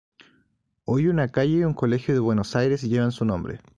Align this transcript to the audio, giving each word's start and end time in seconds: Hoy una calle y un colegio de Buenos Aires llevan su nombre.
Hoy 0.83 1.09
una 1.09 1.27
calle 1.27 1.57
y 1.57 1.63
un 1.63 1.75
colegio 1.75 2.15
de 2.15 2.19
Buenos 2.19 2.55
Aires 2.55 2.81
llevan 2.81 3.11
su 3.11 3.23
nombre. 3.23 3.61